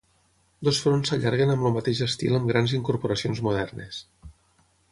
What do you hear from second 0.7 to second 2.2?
fronts s'allarguen amb el mateix